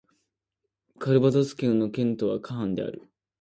[0.97, 3.03] カルヴァドス県の県都はカーンである